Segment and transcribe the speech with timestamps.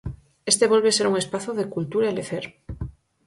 [0.51, 2.45] Este volve ser un espazo de cultura e lecer.